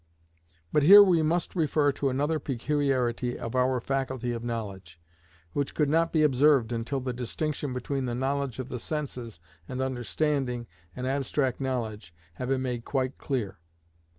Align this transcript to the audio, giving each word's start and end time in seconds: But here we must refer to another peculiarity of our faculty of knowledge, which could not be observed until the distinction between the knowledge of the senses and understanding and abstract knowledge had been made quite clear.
But 0.73 0.81
here 0.81 1.03
we 1.03 1.21
must 1.21 1.55
refer 1.55 1.91
to 1.91 2.09
another 2.09 2.39
peculiarity 2.39 3.37
of 3.37 3.53
our 3.55 3.79
faculty 3.79 4.31
of 4.31 4.43
knowledge, 4.43 4.99
which 5.53 5.75
could 5.75 5.89
not 5.89 6.11
be 6.11 6.23
observed 6.23 6.71
until 6.71 6.99
the 6.99 7.13
distinction 7.13 7.71
between 7.71 8.05
the 8.05 8.15
knowledge 8.15 8.57
of 8.57 8.69
the 8.69 8.79
senses 8.79 9.39
and 9.69 9.79
understanding 9.79 10.65
and 10.95 11.05
abstract 11.05 11.61
knowledge 11.61 12.15
had 12.33 12.49
been 12.49 12.63
made 12.63 12.83
quite 12.83 13.19
clear. 13.19 13.59